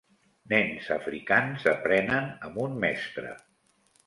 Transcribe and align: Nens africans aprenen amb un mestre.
Nens 0.53 0.87
africans 0.95 1.67
aprenen 1.73 2.33
amb 2.49 2.59
un 2.65 2.81
mestre. 2.87 3.37